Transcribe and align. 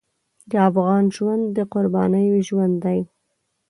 د 0.51 0.53
افغان 0.69 1.03
ژوند 1.15 1.43
د 1.55 1.57
قربانۍ 1.73 2.25
ژوند 2.47 2.75
دی. 2.85 2.99